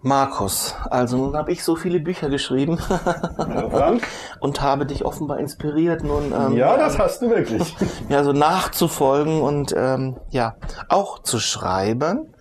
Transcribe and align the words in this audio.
Markus, 0.00 0.76
also 0.90 1.16
nun 1.16 1.36
habe 1.36 1.50
ich 1.50 1.64
so 1.64 1.74
viele 1.74 1.98
Bücher 1.98 2.28
geschrieben 2.28 2.78
und 4.40 4.60
habe 4.60 4.86
dich 4.86 5.04
offenbar 5.04 5.38
inspiriert, 5.38 6.04
nun 6.04 6.32
ähm, 6.32 6.56
Ja, 6.56 6.76
das 6.76 6.98
hast 6.98 7.20
du 7.22 7.30
wirklich. 7.30 7.76
ja, 8.08 8.22
so 8.22 8.32
nachzufolgen 8.32 9.40
und 9.42 9.74
ähm, 9.76 10.16
ja, 10.30 10.54
auch 10.88 11.18
zu 11.20 11.40
schreiben. 11.40 12.32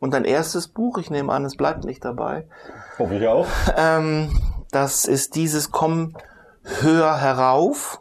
Und 0.00 0.14
dein 0.14 0.24
erstes 0.24 0.68
Buch, 0.68 0.98
ich 0.98 1.10
nehme 1.10 1.32
an, 1.32 1.44
es 1.44 1.56
bleibt 1.56 1.84
nicht 1.84 2.04
dabei, 2.04 2.46
Hoffe 2.98 3.14
ich 3.14 3.26
auch. 3.28 3.46
ähm, 3.76 4.36
das 4.72 5.04
ist 5.04 5.36
dieses 5.36 5.70
Komm 5.70 6.14
höher 6.80 7.16
herauf. 7.18 8.00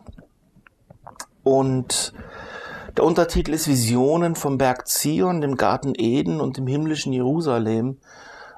Und 1.44 2.14
der 2.98 3.04
Untertitel 3.04 3.54
ist 3.54 3.68
Visionen 3.68 4.36
vom 4.36 4.58
Berg 4.58 4.88
Zion, 4.88 5.42
dem 5.42 5.58
Garten 5.58 5.94
Eden 5.96 6.42
und 6.42 6.58
dem 6.58 6.66
himmlischen 6.66 7.14
Jerusalem. 7.14 8.00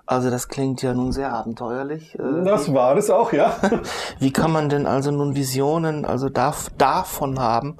Also 0.08 0.30
das 0.30 0.48
klingt 0.48 0.82
ja 0.82 0.94
nun 0.94 1.12
sehr 1.12 1.34
abenteuerlich. 1.34 2.16
Äh, 2.18 2.44
Das 2.46 2.74
war 2.74 2.96
es 2.98 3.10
auch, 3.10 3.34
ja. 3.34 3.54
Wie 4.20 4.32
kann 4.32 4.52
man 4.52 4.70
denn 4.70 4.88
also 4.88 5.12
nun 5.12 5.36
Visionen 5.36 6.06
also 6.06 6.30
darf, 6.30 6.70
davon 6.78 7.40
haben? 7.40 7.78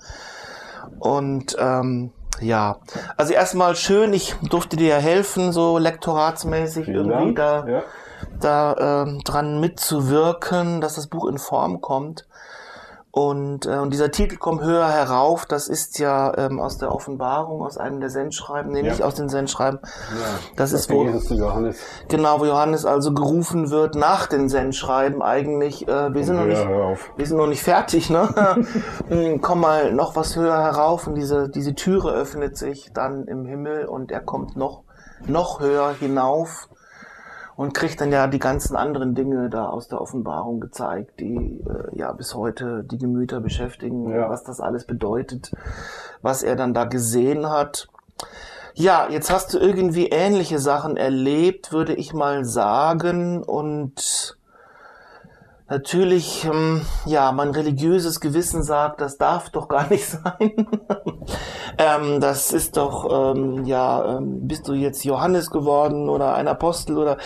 Und 1.00 1.56
ähm, 1.58 2.12
ja, 2.42 2.78
also 3.16 3.34
erstmal 3.34 3.76
schön, 3.76 4.14
ich 4.14 4.36
durfte 4.50 4.76
dir 4.78 4.90
ja 4.90 4.98
helfen, 4.98 5.52
so 5.54 5.78
lektoratsmäßig 5.78 6.88
irgendwie 6.90 7.34
da, 7.34 7.66
Ja. 7.68 7.84
da 8.40 9.04
ähm, 9.04 9.22
dran 9.24 9.60
mitzuwirken, 9.60 10.82
dass 10.82 10.96
das 10.96 11.08
Buch 11.08 11.28
in 11.28 11.38
Form 11.38 11.82
kommt. 11.82 12.28
Und, 13.18 13.66
äh, 13.66 13.78
und 13.80 13.92
dieser 13.94 14.12
Titel 14.12 14.38
Komm 14.38 14.62
höher 14.62 14.88
herauf, 14.90 15.48
das 15.48 15.70
ist 15.70 15.98
ja 15.98 16.38
ähm, 16.38 16.60
aus 16.60 16.78
der 16.78 16.94
Offenbarung, 16.94 17.64
aus 17.64 17.78
einem 17.80 18.00
der 18.00 18.12
Sendschreiben, 18.12 18.72
nämlich 18.72 19.00
Ja. 19.00 19.06
aus 19.06 19.16
den 19.16 19.28
Sendschreiben. 19.28 19.80
Das 20.56 20.72
ist 20.72 20.88
ging 20.88 20.98
wohl 21.00 21.06
Jesus 21.08 21.26
zu 21.26 21.34
Johannes. 21.34 21.78
genau, 22.10 22.40
wo 22.40 22.46
Johannes 22.46 22.86
also 22.86 23.14
gerufen 23.16 23.72
wird 23.72 23.96
nach 23.96 24.28
den 24.28 24.50
Sendschreiben 24.50 25.24
eigentlich. 25.24 25.88
Äh, 25.88 26.14
wir 26.14 26.24
sind 26.24 26.36
noch 26.36 26.46
nicht 26.46 26.64
wir 27.16 27.26
sind 27.26 27.38
noch 27.38 27.48
nicht 27.48 27.64
fertig, 27.64 28.12
ne? 28.12 28.30
Hm, 29.08 29.42
Komm 29.42 29.62
mal 29.62 29.92
noch 29.94 30.16
was 30.16 30.36
höher 30.36 30.62
herauf 30.62 31.08
und 31.08 31.16
diese, 31.16 31.50
diese 31.50 31.74
Türe 31.74 32.12
öffnet 32.12 32.56
sich 32.56 32.92
dann 32.94 33.26
im 33.26 33.46
Himmel 33.46 33.86
und 33.86 34.12
er 34.12 34.22
kommt 34.22 34.56
noch, 34.58 34.84
noch 35.26 35.60
höher 35.60 35.92
hinauf 36.00 36.70
und 37.58 37.74
kriegt 37.74 38.00
dann 38.00 38.12
ja 38.12 38.28
die 38.28 38.40
ganzen 38.40 38.78
anderen 38.78 39.16
Dinge 39.16 39.50
da 39.50 39.66
aus 39.66 39.90
der 39.90 40.00
Offenbarung 40.00 40.62
gezeigt, 40.62 41.20
die 41.20 41.60
äh, 41.68 41.98
ja 41.98 42.14
bis 42.14 42.34
heute 42.36 42.84
die 42.86 42.98
Gemüter 43.00 43.42
beschäftigen, 43.42 44.10
Ja. 44.12 44.30
was 44.30 44.44
das 44.44 44.62
alles 44.62 44.86
bedeutet, 44.86 45.52
was 46.22 46.44
er 46.44 46.56
dann 46.56 46.74
da 46.74 46.86
gesehen 46.86 47.50
hat. 47.50 47.90
Ja, 48.76 49.08
jetzt 49.10 49.32
hast 49.32 49.54
du 49.56 49.58
irgendwie 49.58 50.08
ähnliche 50.10 50.60
Sachen 50.60 50.98
erlebt, 50.98 51.72
würde 51.72 51.96
ich 51.96 52.14
mal 52.14 52.46
sagen. 52.46 53.42
Und 53.44 54.37
natürlich, 55.70 56.46
ähm, 56.46 56.82
ja, 57.06 57.32
mein 57.32 57.50
religiöses 57.50 58.20
Gewissen 58.20 58.64
sagt, 58.64 59.02
das 59.02 59.18
darf 59.18 59.50
doch 59.50 59.68
gar 59.68 59.90
nicht 59.90 60.06
sein. 60.08 60.68
ähm, 61.78 62.22
das 62.22 62.54
ist 62.54 62.78
doch, 62.78 63.36
ähm, 63.36 63.66
ja, 63.66 64.18
ähm, 64.18 64.48
bist 64.48 64.68
du 64.68 64.74
jetzt 64.74 65.04
Johannes 65.04 65.50
geworden 65.50 66.10
oder 66.10 66.36
ein 66.36 66.48
Apostel 66.48 66.98
oder, 66.98 67.18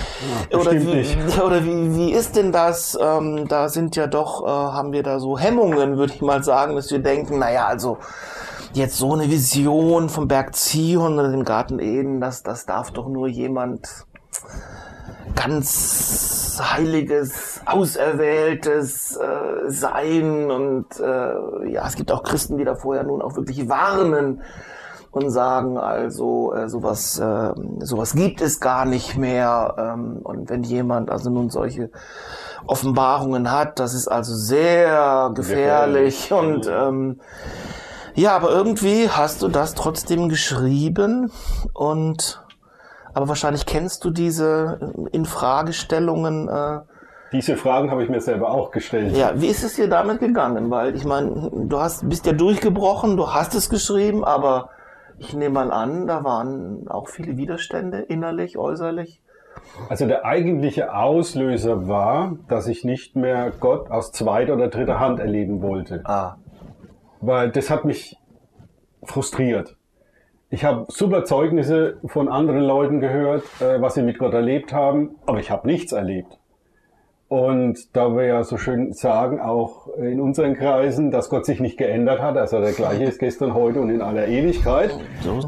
oder, 0.52 0.72
bestimmt 0.72 0.88
wie, 0.88 0.96
nicht. 0.96 1.42
oder 1.44 1.64
wie, 1.64 1.96
wie 1.96 2.12
ist 2.12 2.36
denn 2.36 2.52
das? 2.52 2.98
Ähm, 3.00 3.48
da 3.48 3.70
sind 3.70 3.96
ja 3.96 4.08
doch, 4.08 4.44
äh, 4.44 4.48
haben 4.48 4.92
wir 4.92 5.04
da 5.04 5.20
so 5.20 5.38
Hemmungen, 5.38 5.98
würde 5.98 6.14
ich 6.14 6.22
mal 6.22 6.44
sagen, 6.44 6.76
dass 6.76 6.92
wir 6.92 7.00
denken, 7.00 7.40
naja, 7.40 7.68
also, 7.68 7.98
jetzt 8.74 8.98
so 8.98 9.14
eine 9.14 9.30
Vision 9.30 10.10
vom 10.10 10.28
Berg 10.28 10.56
Zion 10.56 11.20
oder 11.20 11.30
dem 11.30 11.44
Garten 11.44 11.80
Eden, 11.80 12.22
das, 12.22 12.42
das 12.42 12.66
darf 12.66 12.92
doch 12.92 13.08
nur 13.08 13.28
jemand 13.28 14.06
ganz 15.44 16.60
heiliges, 16.62 17.62
auserwähltes 17.66 19.18
äh, 19.18 19.70
sein 19.70 20.52
und 20.52 21.00
äh, 21.00 21.72
ja, 21.72 21.88
es 21.88 21.96
gibt 21.96 22.12
auch 22.12 22.24
Christen, 22.24 22.58
die 22.58 22.66
da 22.66 22.76
vorher 22.76 23.04
nun 23.04 23.22
auch 23.22 23.36
wirklich 23.36 23.68
warnen 23.68 24.42
und 25.12 25.30
sagen, 25.30 25.78
also 25.78 26.54
äh, 26.54 26.70
sowas, 26.70 27.20
äh, 27.20 27.54
sowas 27.80 28.14
gibt 28.14 28.42
es 28.42 28.60
gar 28.60 28.86
nicht 28.86 29.18
mehr 29.18 29.76
ähm, 29.78 30.20
und 30.24 30.50
wenn 30.50 30.64
jemand 30.64 31.10
also 31.10 31.30
nun 31.30 31.50
solche 31.50 31.90
Offenbarungen 32.68 33.52
hat, 33.52 33.80
das 33.80 33.94
ist 33.94 34.08
also 34.08 34.36
sehr 34.36 35.32
gefährlich, 35.34 36.30
Gefährlich. 36.30 36.34
und 36.34 36.68
ähm, 36.72 37.20
ja, 38.14 38.36
aber 38.36 38.52
irgendwie 38.52 39.10
hast 39.10 39.42
du 39.42 39.48
das 39.48 39.74
trotzdem 39.74 40.30
geschrieben 40.30 41.32
und 41.74 42.41
aber 43.14 43.28
wahrscheinlich 43.28 43.66
kennst 43.66 44.04
du 44.06 44.10
diese 44.12 44.80
äh, 44.82 45.16
Infragestellungen. 45.16 46.48
Äh, 46.48 46.80
Diese 47.32 47.56
Fragen 47.58 47.92
habe 47.92 48.04
ich 48.04 48.10
mir 48.10 48.22
selber 48.22 48.50
auch 48.52 48.72
gestellt. 48.72 49.16
ja, 49.16 49.40
wie 49.40 49.48
ist 49.48 49.64
es 49.64 49.76
dir 49.76 49.88
damit 49.90 50.20
gegangen? 50.20 50.70
Weil 50.70 50.96
ich 50.96 51.06
meine, 51.06 51.50
du 51.54 51.80
hast 51.80 52.08
bist 52.10 52.26
ja 52.26 52.34
durchgebrochen, 52.34 53.18
du 53.18 53.30
hast 53.34 53.56
es 53.56 53.70
geschrieben, 53.70 54.24
aber 54.24 54.70
ich 55.18 55.34
nehme 55.34 55.54
mal 55.54 55.72
an, 55.72 56.08
da 56.08 56.24
waren 56.24 56.88
auch 56.88 57.08
viele 57.08 57.38
Widerstände 57.38 58.00
innerlich, 58.00 58.58
äußerlich. 58.58 59.22
Also 59.90 60.08
der 60.08 60.26
eigentliche 60.26 60.94
Auslöser 60.94 61.88
war, 61.88 62.38
dass 62.48 62.68
ich 62.68 62.84
nicht 62.84 63.16
mehr 63.16 63.52
Gott 63.60 63.92
aus 63.92 64.12
zweiter 64.12 64.54
oder 64.56 64.70
dritter 64.70 65.00
Hand 65.00 65.20
erleben 65.20 65.62
wollte. 65.62 66.02
Ah, 66.06 66.36
Weil 67.20 67.52
das 67.52 67.70
hat 67.70 67.86
mich 67.86 68.18
frustriert. 69.04 69.76
Ich 70.54 70.66
habe 70.66 70.86
super 70.90 71.24
Zeugnisse 71.24 71.96
von 72.06 72.28
anderen 72.28 72.64
Leuten 72.64 73.00
gehört, 73.00 73.44
äh, 73.62 73.82
was 73.82 73.94
sie 73.94 74.04
mit 74.04 74.20
Gott 74.20 74.34
erlebt 74.34 74.74
haben, 74.74 75.16
aber 75.26 75.40
ich 75.40 75.50
habe 75.50 75.66
nichts 75.66 75.94
erlebt. 75.94 76.40
Und 77.30 77.96
da 77.96 78.14
wir 78.14 78.26
ja 78.26 78.44
so 78.44 78.58
schön 78.58 78.92
sagen, 78.92 79.40
auch 79.40 79.88
in 79.96 80.20
unseren 80.20 80.56
Kreisen, 80.56 81.10
dass 81.10 81.30
Gott 81.30 81.46
sich 81.46 81.62
nicht 81.62 81.78
geändert 81.78 82.22
hat, 82.22 82.36
er 82.36 82.48
der 82.48 82.74
gleiche 82.74 83.06
ist 83.06 83.20
gestern, 83.20 83.54
heute 83.54 83.80
und 83.80 83.90
in 83.90 84.02
aller 84.02 84.28
Ewigkeit, 84.28 84.94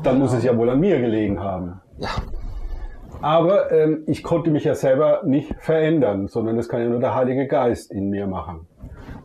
dann 0.03 0.19
muss 0.19 0.31
es 0.31 0.45
ja 0.45 0.57
wohl 0.57 0.69
an 0.69 0.79
mir 0.79 1.01
gelegen 1.01 1.41
haben. 1.41 1.81
ja, 1.97 2.07
Aber 3.19 3.73
ähm, 3.73 4.03
ich 4.07 4.23
konnte 4.23 4.51
mich 4.51 4.63
ja 4.63 4.73
selber 4.73 5.23
nicht 5.25 5.53
verändern, 5.59 6.29
sondern 6.29 6.55
das 6.55 6.69
kann 6.69 6.81
ja 6.81 6.87
nur 6.87 7.01
der 7.01 7.13
Heilige 7.13 7.47
Geist 7.47 7.91
in 7.91 8.09
mir 8.09 8.25
machen. 8.25 8.67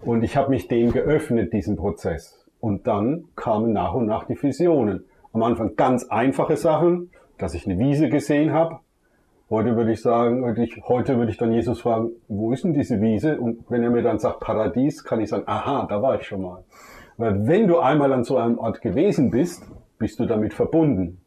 Und 0.05 0.25
ich 0.25 0.37
habe 0.37 0.51
mich 0.51 0.67
dem 0.67 0.91
geöffnet, 0.91 1.53
diesem 1.53 1.77
Prozess. 1.77 2.49
Und 2.59 2.89
dann 2.89 3.27
kamen 3.37 3.73
nach 3.73 3.95
und 3.95 4.07
nach 4.07 4.25
die 4.25 4.43
Visionen. 4.43 5.05
Am 5.33 5.43
Anfang 5.43 5.77
ganz 5.77 6.05
einfache 6.05 6.57
Sachen, 6.57 7.11
dass 7.39 7.55
ich 7.55 7.67
eine 7.67 7.79
Wiese 7.79 8.09
gesehen 8.09 8.53
habe. 8.53 8.81
Heute 9.51 9.77
würde 9.77 9.93
ich 9.93 10.03
sagen, 10.03 10.45
heute, 10.45 10.63
ich, 10.63 10.83
heute 10.87 11.17
würde 11.17 11.31
ich 11.31 11.39
dann 11.39 11.53
Jesus 11.53 11.81
fragen, 11.81 12.11
wo 12.29 12.53
ist 12.53 12.65
denn 12.65 12.75
diese 12.75 13.01
Wiese? 13.01 13.39
Und 13.39 13.65
wenn 13.71 13.83
er 13.83 13.91
mir 13.91 14.03
dann 14.03 14.19
sagt 14.19 14.41
Paradies, 14.41 15.05
kann 15.05 15.21
ich 15.21 15.31
sagen, 15.31 15.45
aha, 15.47 15.87
da 15.89 16.03
war 16.03 16.17
ich 16.17 16.27
schon 16.27 16.43
mal. 16.43 16.65
Weil 17.17 17.47
wenn 17.47 17.67
du 17.67 17.79
einmal 17.79 18.13
an 18.13 18.25
so 18.25 18.37
einem 18.37 18.59
Ort 18.59 18.81
gewesen 18.81 19.31
bist, 19.31 19.65
bist 19.99 20.21
du 20.21 20.27
damit 20.27 20.55
verbunden. 20.55 21.21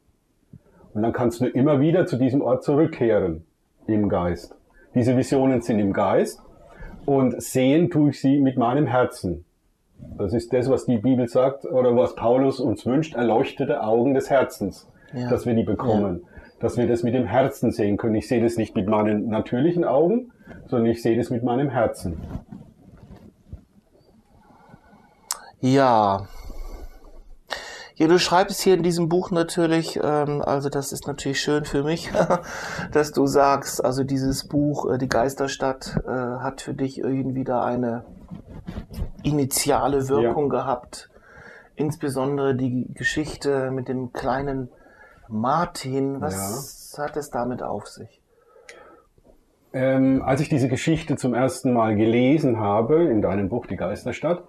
Und 0.94 1.04
dann 1.04 1.14
kannst 1.14 1.42
du 1.42 1.48
immer 1.48 1.80
wieder 1.80 2.06
zu 2.06 2.18
diesem 2.18 2.42
Ort 2.42 2.64
zurückkehren 2.64 3.46
im 3.88 4.10
Geist. 4.10 4.56
Diese 4.94 5.18
Visionen 5.18 5.62
sind 5.62 5.80
im 5.80 5.94
Geist 5.94 6.42
und 7.06 7.42
sehen 7.42 7.90
tue 7.90 8.10
ich 8.10 8.22
sie 8.22 8.40
mit 8.40 8.58
meinem 8.58 8.88
Herzen. 8.88 9.46
Das 10.18 10.34
ist 10.34 10.54
das, 10.54 10.70
was 10.70 10.86
die 10.86 10.98
Bibel 10.98 11.28
sagt 11.28 11.66
oder 11.66 11.96
was 11.96 12.16
Paulus 12.16 12.60
uns 12.60 12.86
wünscht, 12.86 13.16
erleuchtete 13.16 13.82
Augen 13.84 14.14
des 14.14 14.30
Herzens, 14.30 14.88
Ja. 15.14 15.30
dass 15.30 15.46
wir 15.46 15.54
die 15.54 15.64
bekommen, 15.64 16.24
dass 16.60 16.78
wir 16.78 16.88
das 16.88 17.04
mit 17.04 17.14
dem 17.16 17.26
Herzen 17.26 17.72
sehen 17.72 17.98
können. 17.98 18.16
Ich 18.16 18.28
sehe 18.28 18.42
das 18.44 18.58
nicht 18.58 18.76
mit 18.76 18.88
meinen 18.88 19.30
natürlichen 19.30 19.84
Augen, 19.84 20.32
sondern 20.68 20.92
ich 20.92 21.02
sehe 21.02 21.18
das 21.18 21.30
mit 21.30 21.44
meinem 21.44 21.70
Herzen. 21.70 22.22
Ja. 25.60 26.28
Ja, 27.96 28.08
du 28.08 28.18
schreibst 28.18 28.62
hier 28.62 28.74
in 28.74 28.82
diesem 28.84 29.10
Buch 29.10 29.30
natürlich, 29.30 30.00
ähm, 30.02 30.42
also 30.44 30.70
das 30.70 30.92
ist 30.92 31.06
natürlich 31.06 31.40
schön 31.40 31.66
für 31.66 31.84
mich, 31.84 32.10
dass 32.92 33.12
du 33.12 33.28
sagst, 33.28 33.84
also 33.84 34.04
dieses 34.04 34.48
Buch, 34.48 34.90
äh, 34.92 34.98
die 34.98 35.08
Geisterstadt, 35.10 35.98
äh, 36.08 36.10
hat 36.10 36.62
für 36.62 36.74
dich 36.74 36.98
irgendwie 36.98 37.44
da 37.44 37.64
eine 37.64 38.04
initiale 39.24 40.08
Wirkung 40.08 40.50
gehabt. 40.50 41.10
Insbesondere 41.76 42.56
die 42.56 42.88
Geschichte 42.94 43.72
mit 43.72 43.88
dem 43.88 44.12
kleinen 44.14 44.70
Martin. 45.28 46.22
Was 46.22 46.96
hat 47.00 47.18
es 47.18 47.30
damit 47.30 47.64
auf 47.64 47.88
sich? 47.88 48.22
Ähm, 49.74 50.22
als 50.26 50.42
ich 50.42 50.50
diese 50.50 50.68
Geschichte 50.68 51.16
zum 51.16 51.34
ersten 51.34 51.72
Mal 51.72 51.96
gelesen 51.96 52.60
habe, 52.60 53.06
in 53.06 53.22
deinem 53.22 53.48
Buch 53.48 53.68
Die 53.68 53.78
Geisterstadt, 53.78 54.44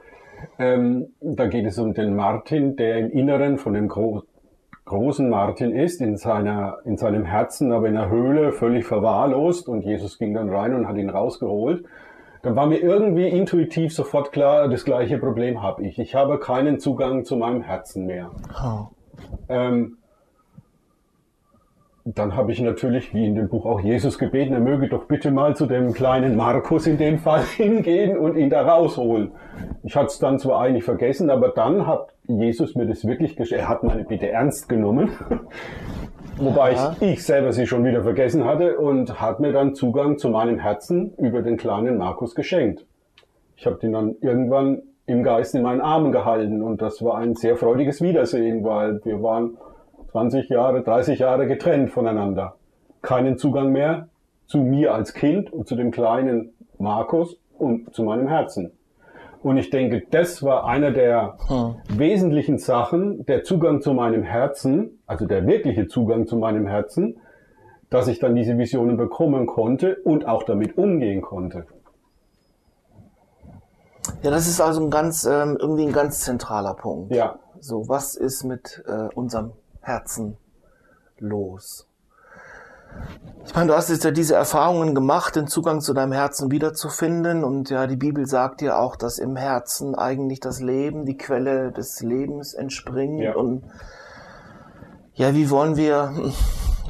ähm, 0.59 1.15
da 1.21 1.47
geht 1.47 1.65
es 1.65 1.79
um 1.79 1.95
den 1.95 2.17
Martin, 2.17 2.75
der 2.75 2.99
im 2.99 3.11
Inneren 3.11 3.59
von 3.59 3.75
dem 3.75 3.89
Gro 3.89 4.23
großen 4.85 5.31
Martin 5.31 5.71
ist, 5.71 6.01
in, 6.01 6.17
seiner, 6.17 6.79
in 6.85 6.97
seinem 6.97 7.25
Herzen, 7.25 7.71
aber 7.71 7.87
in 7.89 7.97
einer 7.97 8.11
Höhle, 8.11 8.53
völlig 8.53 8.85
verwahrlost. 8.85 9.69
Und 9.69 9.83
Jesus 9.83 10.19
ging 10.19 10.35
dann 10.35 10.51
rein 10.51 10.75
und 10.75 10.89
hat 10.89 10.97
ihn 10.97 11.09
rausgeholt. 11.09 11.85
Dann 12.43 12.57
war 12.57 12.67
mir 12.67 12.79
irgendwie 12.79 13.29
intuitiv 13.29 13.95
sofort 13.95 14.33
klar, 14.33 14.69
das 14.69 14.85
gleiche 14.85 15.19
Problem 15.19 15.63
habe 15.63 15.87
ich. 15.87 15.99
Ich 15.99 16.15
habe 16.15 16.39
keinen 16.39 16.81
Zugang 16.81 17.25
zu 17.25 17.37
meinem 17.37 17.63
Herzen 17.63 18.05
mehr. 18.05 18.31
Oh. 18.63 18.87
Ähm, 19.49 19.99
dann 22.05 22.35
habe 22.35 22.51
ich 22.51 22.61
natürlich, 22.61 23.15
wie 23.15 23.27
in 23.27 23.37
dem 23.37 23.49
Buch 23.49 23.65
auch 23.65 23.79
Jesus 23.79 24.19
gebeten, 24.19 24.55
er 24.55 24.61
möge 24.61 24.89
doch 24.89 25.05
bitte 25.05 25.31
mal 25.31 25.55
zu 25.55 25.67
dem 25.67 25.93
kleinen 25.93 26.37
Markus 26.37 26.89
in 26.89 26.99
dem 26.99 27.21
Fall 27.21 27.43
hingehen 27.57 28.17
und 28.19 28.37
ihn 28.37 28.51
da 28.51 28.63
rausholen. 28.63 29.31
Ich 29.85 29.95
hatte 29.95 30.07
es 30.07 30.19
dann 30.19 30.41
zwar 30.41 30.61
eigentlich 30.61 30.83
vergessen, 30.83 31.31
aber 31.31 31.51
dann 31.51 31.87
hat 31.87 32.09
Jesus 32.27 32.75
mir 32.75 32.87
das 32.87 33.07
wirklich 33.07 33.37
geschenkt. 33.37 33.63
Er 33.63 33.69
hat 33.69 33.85
meine 33.85 34.03
Bitte 34.03 34.29
ernst 34.29 34.69
genommen. 34.69 35.13
Wobei 36.45 36.73
ja. 36.73 36.97
ich, 37.01 37.13
ich 37.13 37.25
selber 37.25 37.53
sie 37.53 37.67
schon 37.67 37.85
wieder 37.85 38.03
vergessen 38.03 38.45
hatte 38.45 38.79
und 38.79 39.21
hat 39.21 39.39
mir 39.41 39.53
dann 39.53 39.75
Zugang 39.75 40.19
zu 40.19 40.29
meinem 40.29 40.59
Herzen 40.59 41.15
über 41.17 41.43
den 41.43 41.57
kleinen 41.57 41.99
Markus 41.99 42.35
geschenkt. 42.35 42.85
Ich 43.57 43.67
habe 43.67 43.77
den 43.77 43.93
dann 43.93 44.17
irgendwann 44.21 44.83
im 45.07 45.23
Geist 45.23 45.55
in 45.55 45.63
meinen 45.63 45.81
Armen 45.81 46.11
gehalten 46.11 46.63
und 46.63 46.83
das 46.83 47.03
war 47.05 47.19
ein 47.19 47.37
sehr 47.37 47.57
freudiges 47.57 48.01
Wiedersehen, 48.03 48.65
weil 48.65 49.01
wir 49.05 49.23
waren 49.23 49.57
20 50.11 50.49
Jahre, 50.49 50.83
30 50.83 51.21
Jahre 51.21 51.47
getrennt 51.47 51.91
voneinander. 51.91 52.57
Keinen 53.03 53.39
Zugang 53.39 53.71
mehr 53.71 54.09
zu 54.47 54.59
mir 54.59 54.95
als 54.95 55.15
Kind 55.15 55.53
und 55.53 55.67
zu 55.67 55.77
dem 55.77 55.91
kleinen 55.91 56.53
Markus 56.79 57.39
und 57.59 57.95
zu 57.95 58.03
meinem 58.03 58.29
Herzen. 58.29 58.73
Und 59.43 59.57
ich 59.57 59.71
denke, 59.71 60.03
das 60.11 60.43
war 60.43 60.67
einer 60.67 60.93
der 60.93 61.37
hm. 61.49 61.75
wesentlichen 61.99 62.59
Sachen, 62.59 63.27
der 63.27 63.43
Zugang 63.43 63.81
zu 63.81 63.93
meinem 63.93 64.23
Herzen, 64.23 65.02
also 65.13 65.27
der 65.27 65.47
wirkliche 65.47 65.89
Zugang 65.89 66.27
zu 66.27 66.37
meinem 66.37 66.67
Herzen, 66.67 67.21
dass 67.91 68.09
ich 68.09 68.19
dann 68.19 68.35
diese 68.35 68.57
Visionen 68.57 68.97
bekommen 68.97 69.47
konnte 69.47 69.97
und 70.05 70.27
auch 70.27 70.43
damit 70.45 70.79
umgehen 70.79 71.21
konnte. 71.21 71.67
Ja, 74.23 74.31
das 74.31 74.49
ist 74.49 74.61
also 74.61 74.83
ein 74.83 74.91
ganz, 74.91 75.25
ähm, 75.25 75.59
irgendwie 75.61 75.85
ein 75.85 75.93
ganz 75.93 76.21
zentraler 76.21 76.75
Punkt. 76.75 77.15
Ja. 77.15 77.39
So, 77.61 77.89
was 77.89 78.17
ist 78.17 78.45
mit 78.45 78.83
äh, 78.87 79.15
unserem 79.15 79.53
Herzen 79.83 80.39
los. 81.19 81.87
Ich 83.47 83.55
meine, 83.55 83.69
du 83.69 83.77
hast 83.77 83.91
jetzt 83.91 84.05
ja 84.05 84.11
diese 84.11 84.35
Erfahrungen 84.35 84.95
gemacht, 84.95 85.37
den 85.37 85.47
Zugang 85.47 85.81
zu 85.81 85.93
deinem 85.93 86.13
Herzen 86.13 86.51
wiederzufinden. 86.51 87.45
Und 87.45 87.71
ja, 87.71 87.87
die 87.87 87.97
Bibel 87.97 88.27
sagt 88.27 88.63
ja 88.63 88.79
auch, 88.79 88.97
dass 88.97 89.19
im 89.19 89.37
Herzen 89.37 89.95
eigentlich 89.95 90.41
das 90.41 90.61
Leben, 90.61 91.05
die 91.05 91.17
Quelle 91.17 91.73
des 91.73 92.01
Lebens 92.01 92.55
entspringt. 92.55 93.23
Ja. 93.23 93.35
Und 93.35 93.65
ja, 95.15 95.35
wie 95.35 95.51
wollen 95.51 95.77
wir 95.77 96.15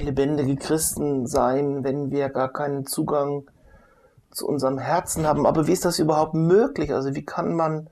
lebendige 0.00 0.56
Christen 0.56 1.26
sein, 1.26 1.84
wenn 1.84 2.10
wir 2.10 2.28
gar 2.28 2.52
keinen 2.52 2.86
Zugang 2.86 3.44
zu 4.30 4.46
unserem 4.46 4.78
Herzen 4.78 5.26
haben? 5.26 5.46
Aber 5.46 5.66
wie 5.66 5.72
ist 5.72 5.84
das 5.84 5.98
überhaupt 5.98 6.34
möglich? 6.34 6.92
Also 6.92 7.14
wie 7.14 7.24
kann 7.24 7.54
man 7.54 7.88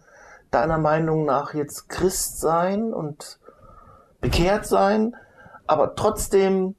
deiner 0.50 0.78
Meinung 0.78 1.24
nach 1.24 1.54
jetzt 1.54 1.88
Christ 1.88 2.40
sein 2.40 2.92
und 2.92 3.38
bekehrt 4.20 4.66
sein, 4.66 5.14
aber 5.66 5.94
trotzdem 5.94 6.74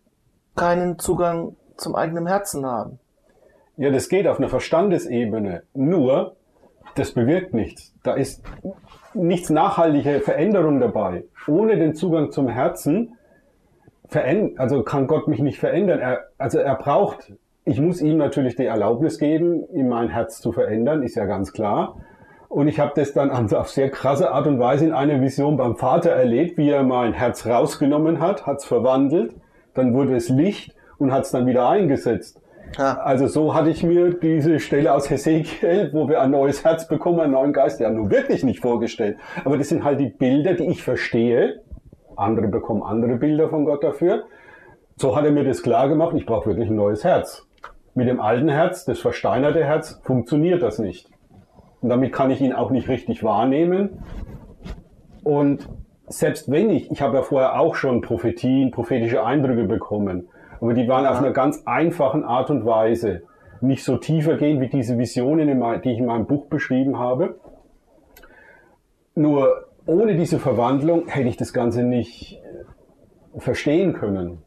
keinen 0.56 1.00
Zugang 1.00 1.56
zum 1.77 1.95
eigenen 1.95 2.27
Herzen 2.27 2.65
haben. 2.65 3.00
Ja, 3.77 3.89
das 3.89 4.09
geht 4.09 4.27
auf 4.27 4.38
einer 4.38 4.50
Verstandesebene. 4.50 5.63
Nur, 5.74 6.36
das 6.95 7.13
bewirkt 7.13 7.54
nichts. 7.54 7.94
Da 8.04 8.13
ist 8.13 8.44
nichts 9.13 9.50
nachhaltige 9.50 10.19
Veränderung 10.19 10.80
dabei. 10.80 11.24
Ohne 11.47 11.77
den 11.77 11.95
Zugang 11.95 12.31
zum 12.31 12.47
Herzen 12.47 13.18
also 14.57 14.83
kann 14.83 15.07
Gott 15.07 15.27
mich 15.27 15.39
nicht 15.39 15.59
verändern. 15.59 15.99
Er, 15.99 16.25
also 16.37 16.59
er 16.59 16.75
braucht, 16.75 17.33
ich 17.65 17.79
muss 17.79 18.01
ihm 18.01 18.17
natürlich 18.17 18.55
die 18.55 18.65
Erlaubnis 18.65 19.17
geben, 19.17 19.63
ihm 19.73 19.87
mein 19.87 20.09
Herz 20.09 20.41
zu 20.41 20.51
verändern, 20.51 21.03
ist 21.03 21.15
ja 21.15 21.25
ganz 21.25 21.53
klar. 21.53 21.97
Und 22.49 22.67
ich 22.67 22.79
habe 22.79 22.91
das 22.95 23.13
dann 23.13 23.31
auf 23.53 23.69
sehr 23.69 23.89
krasse 23.89 24.31
Art 24.31 24.47
und 24.47 24.59
Weise 24.59 24.85
in 24.85 24.93
einer 24.93 25.21
Vision 25.21 25.57
beim 25.57 25.77
Vater 25.77 26.11
erlebt, 26.11 26.57
wie 26.57 26.69
er 26.69 26.83
mein 26.83 27.13
Herz 27.13 27.45
rausgenommen 27.45 28.19
hat, 28.19 28.45
hat 28.45 28.57
es 28.57 28.65
verwandelt, 28.65 29.35
dann 29.73 29.93
wurde 29.93 30.15
es 30.15 30.29
Licht 30.29 30.75
und 30.97 31.13
hat 31.13 31.23
es 31.23 31.31
dann 31.31 31.47
wieder 31.47 31.69
eingesetzt. 31.69 32.41
Ja. 32.77 32.97
Also 32.99 33.27
so 33.27 33.53
hatte 33.53 33.69
ich 33.69 33.83
mir 33.83 34.13
diese 34.13 34.59
Stelle 34.59 34.93
aus 34.93 35.09
Hesekiel, 35.09 35.89
wo 35.93 36.07
wir 36.07 36.21
ein 36.21 36.31
neues 36.31 36.63
Herz 36.63 36.87
bekommen, 36.87 37.19
einen 37.19 37.33
neuen 37.33 37.53
Geist, 37.53 37.79
ja 37.79 37.89
nun 37.89 38.11
wirklich 38.11 38.43
nicht 38.43 38.61
vorgestellt. 38.61 39.17
Aber 39.43 39.57
das 39.57 39.69
sind 39.69 39.83
halt 39.83 39.99
die 39.99 40.09
Bilder, 40.09 40.53
die 40.53 40.65
ich 40.65 40.83
verstehe. 40.83 41.60
Andere 42.21 42.47
bekommen 42.47 42.83
andere 42.83 43.15
Bilder 43.18 43.50
von 43.50 43.65
Gott 43.65 43.83
dafür. 43.83 44.23
So 44.95 45.15
hat 45.15 45.25
er 45.25 45.31
mir 45.31 45.44
das 45.44 45.63
klar 45.63 45.89
gemacht, 45.89 46.15
ich 46.15 46.25
brauche 46.25 46.47
wirklich 46.47 46.69
ein 46.69 46.75
neues 46.75 47.03
Herz. 47.03 47.47
Mit 47.95 48.07
dem 48.07 48.21
alten 48.21 48.50
Herz, 48.50 48.85
das 48.85 49.00
versteinerte 49.00 49.63
Herz, 49.63 50.00
funktioniert 50.03 50.62
das 50.62 50.79
nicht. 50.79 51.09
Und 51.81 51.89
damit 51.89 52.13
kann 52.13 52.31
ich 52.31 52.39
ihn 52.39 52.53
auch 52.53 52.69
nicht 52.69 52.88
richtig 52.88 53.23
wahrnehmen. 53.23 54.03
Und 55.23 55.68
selbst 56.07 56.51
wenn 56.51 56.69
ich, 56.69 56.91
ich 56.91 57.01
habe 57.01 57.18
ja 57.18 57.23
vorher 57.23 57.59
auch 57.59 57.75
schon 57.75 58.01
Prophetien, 58.01 58.71
prophetische 58.71 59.23
Eindrücke 59.23 59.63
bekommen, 59.63 60.29
aber 60.59 60.73
die 60.73 60.88
waren 60.88 61.06
ja. 61.06 61.12
auf 61.12 61.18
einer 61.18 61.31
ganz 61.31 61.63
einfachen 61.65 62.23
Art 62.23 62.50
und 62.50 62.65
Weise. 62.65 63.23
Nicht 63.62 63.83
so 63.83 63.97
tiefer 63.97 64.38
gehen 64.38 64.62
wie 64.62 64.69
diese 64.69 64.97
Visionen, 64.97 65.47
die 65.81 65.91
ich 65.91 66.00
in 66.00 66.06
meinem 66.06 66.25
Buch 66.25 66.45
beschrieben 66.45 67.00
habe. 67.00 67.39
Nur 69.15 69.65
ohne 69.86 70.16
diese 70.16 70.39
Verwandlung 70.39 71.07
hätte 71.07 71.30
ich 71.30 71.38
das 71.38 71.54
Ganze 71.54 71.83
nicht 71.83 72.42
äh, 73.36 73.39
verstehen 73.39 73.94
können. 73.94 74.39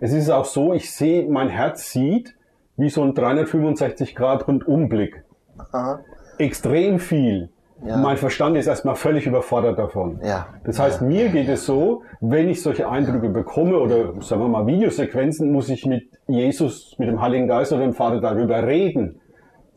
Es 0.00 0.12
ist 0.12 0.30
auch 0.30 0.44
so, 0.44 0.72
ich 0.72 0.92
sehe, 0.92 1.28
mein 1.28 1.48
Herz 1.48 1.92
sieht 1.92 2.34
wie 2.76 2.88
so 2.88 3.02
ein 3.02 3.14
365 3.14 4.14
Grad 4.14 4.48
Rundumblick. 4.48 5.24
Aha 5.72 6.00
extrem 6.38 6.98
viel. 6.98 7.50
Ja. 7.84 7.96
Mein 7.96 8.16
Verstand 8.16 8.56
ist 8.56 8.68
erstmal 8.68 8.94
völlig 8.94 9.26
überfordert 9.26 9.76
davon. 9.76 10.20
Ja. 10.22 10.46
Das 10.64 10.78
heißt, 10.78 11.00
ja. 11.00 11.06
mir 11.06 11.28
geht 11.30 11.48
es 11.48 11.66
so, 11.66 12.02
wenn 12.20 12.48
ich 12.48 12.62
solche 12.62 12.88
Eindrücke 12.88 13.28
bekomme 13.28 13.76
oder 13.78 14.22
sagen 14.22 14.42
wir 14.42 14.48
mal 14.48 14.66
Videosequenzen, 14.66 15.50
muss 15.50 15.68
ich 15.68 15.84
mit 15.84 16.04
Jesus, 16.28 16.94
mit 16.98 17.08
dem 17.08 17.20
Heiligen 17.20 17.48
Geist 17.48 17.72
oder 17.72 17.82
dem 17.82 17.92
Vater 17.92 18.20
darüber 18.20 18.64
reden. 18.64 19.20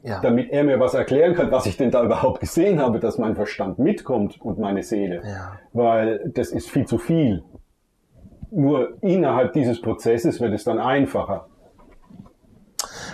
Ja. 0.05 0.19
Damit 0.21 0.51
er 0.51 0.63
mir 0.63 0.79
was 0.79 0.93
erklären 0.93 1.33
kann, 1.33 1.51
was 1.51 1.65
ich 1.65 1.77
denn 1.77 1.89
da 1.89 2.03
überhaupt 2.05 2.39
gesehen 2.39 2.79
habe, 2.79 2.99
dass 2.99 3.17
mein 3.17 3.35
Verstand 3.35 3.79
mitkommt 3.79 4.39
und 4.39 4.59
meine 4.59 4.83
Seele. 4.83 5.21
Ja. 5.25 5.59
Weil 5.73 6.31
das 6.33 6.49
ist 6.49 6.69
viel 6.69 6.85
zu 6.85 6.99
viel. 6.99 7.43
Nur 8.51 9.01
innerhalb 9.01 9.53
dieses 9.53 9.81
Prozesses 9.81 10.39
wird 10.39 10.53
es 10.53 10.63
dann 10.63 10.79
einfacher. 10.79 11.47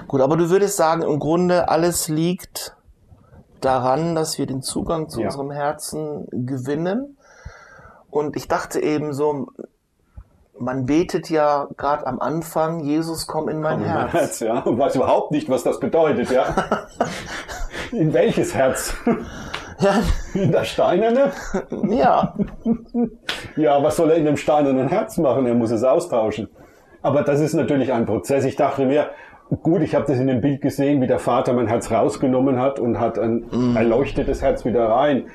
Gut, 0.08 0.20
aber 0.20 0.36
du 0.36 0.50
würdest 0.50 0.76
sagen, 0.76 1.02
im 1.02 1.20
Grunde 1.20 1.70
alles 1.70 2.10
liegt 2.10 2.76
daran, 3.62 4.14
dass 4.14 4.38
wir 4.38 4.46
den 4.46 4.62
Zugang 4.62 5.08
zu 5.08 5.22
ja. 5.22 5.28
unserem 5.28 5.52
Herzen 5.52 6.28
gewinnen. 6.32 7.18
Und 8.10 8.36
ich 8.36 8.50
dachte 8.50 8.82
eben 8.82 9.14
so, 9.14 9.48
man 10.60 10.86
betet 10.86 11.30
ja 11.30 11.68
gerade 11.78 12.06
am 12.06 12.20
Anfang, 12.20 12.82
Jesus, 12.82 13.28
komm 13.28 13.50
in 13.50 13.62
mein 13.62 13.80
komm 13.80 13.88
Herz. 13.88 13.96
In 13.96 14.02
mein 14.02 14.12
Herz, 14.12 14.40
ja, 14.40 14.60
und 14.60 14.78
weiß 14.78 14.96
überhaupt 14.96 15.32
nicht, 15.32 15.50
was 15.50 15.64
das 15.64 15.80
bedeutet, 15.80 16.32
ja. 16.32 16.46
in 17.92 18.14
welches 18.14 18.54
Herz? 18.54 18.94
Ja. 19.80 19.96
In 20.34 20.52
das 20.52 20.68
steinerne? 20.68 21.32
Ja. 21.90 22.36
ja, 23.56 23.82
was 23.82 23.96
soll 23.96 24.12
er 24.12 24.18
in 24.18 24.26
dem 24.26 24.38
steinernen 24.38 24.88
Herz 24.88 25.18
machen? 25.18 25.48
Er 25.48 25.56
muss 25.56 25.72
es 25.72 25.84
austauschen. 25.84 26.50
Aber 27.02 27.24
das 27.24 27.40
ist 27.40 27.54
natürlich 27.54 27.92
ein 27.92 28.06
Prozess. 28.06 28.46
Ich 28.46 28.56
dachte 28.56 28.86
mir, 28.86 29.10
Gut, 29.64 29.82
ich 29.82 29.96
habe 29.96 30.06
das 30.06 30.18
in 30.18 30.28
dem 30.28 30.40
Bild 30.40 30.62
gesehen, 30.62 31.02
wie 31.02 31.08
der 31.08 31.20
Vater 31.20 31.52
mein 31.52 31.68
Herz 31.68 31.92
rausgenommen 31.92 32.58
hat 32.58 32.80
und 32.80 33.02
hat 33.02 33.20
ein 33.20 33.46
mm. 33.52 33.76
erleuchtetes 33.76 34.42
Herz 34.42 34.64
wieder 34.64 34.86
rein. 34.86 35.26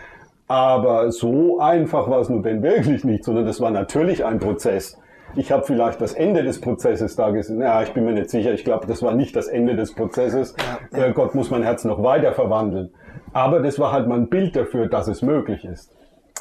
Aber 0.49 1.13
so 1.13 1.59
einfach 1.61 2.09
war 2.09 2.21
es 2.21 2.31
nun 2.31 2.43
denn 2.43 2.63
wirklich 2.63 3.05
nicht, 3.05 3.25
sondern 3.25 3.45
das 3.45 3.61
war 3.61 3.71
natürlich 3.71 4.25
ein 4.25 4.39
Prozess. 4.39 4.99
Ich 5.37 5.53
habe 5.53 5.65
vielleicht 5.65 6.01
das 6.01 6.13
Ende 6.13 6.43
des 6.43 6.61
Prozesses 6.61 7.15
da 7.17 7.31
gesehen. 7.31 7.61
Ja, 7.61 7.83
ich 7.83 7.93
bin 7.93 8.05
mir 8.05 8.13
nicht 8.13 8.31
sicher. 8.31 8.53
Ich 8.53 8.65
glaube, 8.65 8.87
das 8.87 9.03
war 9.03 9.15
nicht 9.15 9.37
das 9.37 9.49
Ende 9.49 9.77
des 9.77 9.95
Prozesses. 9.95 10.55
Ja, 10.93 10.99
ja. 10.99 11.05
Äh, 11.07 11.13
Gott 11.13 11.35
muss 11.35 11.51
mein 11.51 11.63
Herz 11.63 11.85
noch 11.85 12.03
weiter 12.03 12.33
verwandeln. 12.33 12.93
Aber 13.33 13.61
das 13.61 13.79
war 13.79 13.93
halt 13.93 14.09
mal 14.09 14.19
ein 14.19 14.29
Bild 14.29 14.57
dafür, 14.57 14.89
dass 14.89 15.09
es 15.09 15.23
möglich 15.23 15.65
ist. 15.65 15.91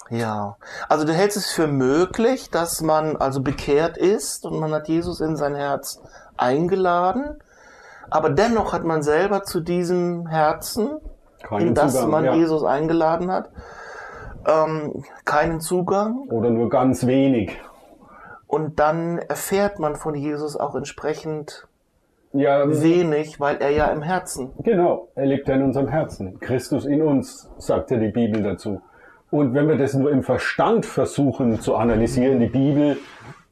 Ja, 0.09 0.55
also 0.87 1.05
du 1.05 1.13
hältst 1.13 1.35
es 1.35 1.51
für 1.51 1.67
möglich, 1.67 2.49
dass 2.51 2.81
man 2.81 3.17
also 3.17 3.41
bekehrt 3.41 3.97
ist 3.97 4.45
und 4.45 4.59
man 4.59 4.71
hat 4.71 4.87
Jesus 4.87 5.19
in 5.19 5.35
sein 5.35 5.55
Herz 5.55 6.01
eingeladen 6.37 7.37
aber 8.09 8.29
dennoch 8.29 8.73
hat 8.73 8.83
man 8.83 9.01
selber 9.01 9.43
zu 9.43 9.61
diesem 9.61 10.27
Herzen, 10.27 10.99
keinen 11.43 11.67
in 11.67 11.73
das 11.73 11.93
Zugang, 11.93 12.11
man 12.11 12.25
ja. 12.25 12.33
Jesus 12.33 12.63
eingeladen 12.63 13.31
hat, 13.31 13.49
ähm, 14.47 15.03
keinen 15.25 15.59
Zugang. 15.59 16.27
Oder 16.29 16.49
nur 16.49 16.69
ganz 16.69 17.05
wenig. 17.07 17.57
Und 18.55 18.79
dann 18.79 19.17
erfährt 19.17 19.79
man 19.79 19.95
von 19.95 20.15
Jesus 20.15 20.55
auch 20.55 20.75
entsprechend 20.75 21.67
ja, 22.31 22.67
wenig, 22.81 23.39
weil 23.39 23.57
er 23.57 23.71
ja 23.71 23.87
im 23.87 24.01
Herzen. 24.01 24.51
Genau, 24.63 25.09
er 25.15 25.25
lebt 25.25 25.47
ja 25.47 25.55
in 25.55 25.63
unserem 25.63 25.87
Herzen. 25.87 26.39
Christus 26.39 26.85
in 26.85 27.01
uns, 27.01 27.49
sagt 27.57 27.91
ja 27.91 27.97
die 27.97 28.11
Bibel 28.11 28.41
dazu. 28.41 28.81
Und 29.29 29.53
wenn 29.53 29.67
wir 29.67 29.77
das 29.77 29.93
nur 29.93 30.11
im 30.11 30.23
Verstand 30.23 30.85
versuchen 30.85 31.59
zu 31.59 31.75
analysieren, 31.75 32.39
die 32.39 32.47
Bibel, 32.47 32.97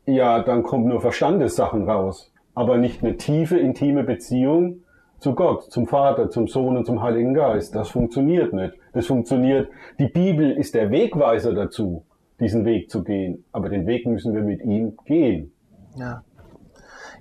ja, 0.05 0.41
dann 0.41 0.63
kommt 0.63 0.85
nur 0.85 1.01
Verstandessachen 1.01 1.89
raus 1.89 2.33
aber 2.55 2.77
nicht 2.77 3.03
eine 3.03 3.17
tiefe, 3.17 3.57
intime 3.57 4.03
Beziehung 4.03 4.83
zu 5.19 5.33
Gott, 5.35 5.71
zum 5.71 5.87
Vater, 5.87 6.29
zum 6.29 6.47
Sohn 6.47 6.77
und 6.77 6.85
zum 6.85 7.01
Heiligen 7.01 7.33
Geist. 7.33 7.75
Das 7.75 7.89
funktioniert 7.89 8.53
nicht. 8.53 8.73
Das 8.93 9.07
funktioniert. 9.07 9.69
Die 9.97 10.07
Bibel 10.07 10.51
ist 10.51 10.75
der 10.75 10.91
Wegweiser 10.91 11.53
dazu, 11.53 12.03
diesen 12.43 12.65
Weg 12.65 12.89
zu 12.91 13.03
gehen. 13.03 13.43
Aber 13.51 13.69
den 13.69 13.87
Weg 13.87 14.05
müssen 14.05 14.33
wir 14.33 14.41
mit 14.41 14.61
ihm 14.63 14.97
gehen. 15.05 15.51
Ja. 15.95 16.23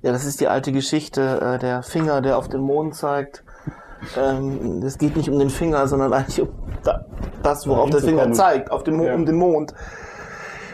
Ja, 0.02 0.10
das 0.12 0.24
ist 0.24 0.40
die 0.40 0.48
alte 0.48 0.72
Geschichte, 0.72 1.40
äh, 1.40 1.58
der 1.58 1.82
Finger, 1.82 2.20
der 2.20 2.36
auf 2.36 2.48
den 2.48 2.60
Mond 2.60 2.94
zeigt. 2.96 3.44
Ähm, 4.18 4.82
es 4.84 4.98
geht 4.98 5.16
nicht 5.16 5.28
um 5.30 5.38
den 5.38 5.50
Finger, 5.50 5.86
sondern 5.86 6.12
eigentlich 6.12 6.40
um 6.42 6.48
da, 6.82 7.04
das, 7.44 7.68
worauf 7.68 7.88
der 7.90 8.00
Finger 8.00 8.32
zeigt, 8.32 8.72
auf 8.72 8.82
den 8.82 8.96
Mo 8.96 9.04
Ja. 9.04 9.14
um 9.14 9.24
den 9.24 9.36
Mond. 9.36 9.74